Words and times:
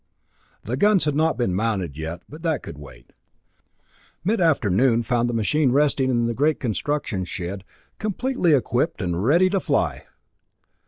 The 0.63 0.77
guns 0.77 1.05
had 1.05 1.13
not 1.13 1.37
been 1.37 1.53
mounted 1.53 1.91
as 1.91 1.97
yet, 1.99 2.23
but 2.27 2.41
that 2.41 2.63
could 2.63 2.79
wait. 2.79 3.13
Mid 4.23 4.41
afternoon 4.41 5.03
found 5.03 5.29
the 5.29 5.33
machine 5.35 5.71
resting 5.71 6.09
in 6.09 6.25
the 6.25 6.33
great 6.33 6.59
construction 6.59 7.23
shed, 7.23 7.63
completely 7.99 8.53
equipped 8.55 8.99
and 8.99 9.23
ready 9.23 9.47
to 9.51 9.59
fly! 9.59 10.05